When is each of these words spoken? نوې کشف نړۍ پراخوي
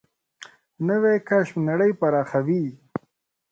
نوې 0.87 1.15
کشف 1.29 1.55
نړۍ 1.67 1.91
پراخوي 1.99 2.63